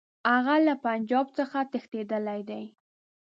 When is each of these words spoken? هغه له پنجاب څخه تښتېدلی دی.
هغه 0.31 0.55
له 0.67 0.73
پنجاب 0.85 1.27
څخه 1.37 1.59
تښتېدلی 1.71 2.41
دی. 2.49 2.63